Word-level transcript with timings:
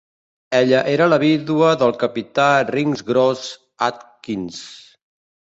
Ella 0.59 0.79
era 0.93 1.05
la 1.11 1.19
vídua 1.23 1.75
del 1.83 1.93
Capità 2.05 2.47
Ringrose 2.77 3.47
Atkyns. 3.91 4.61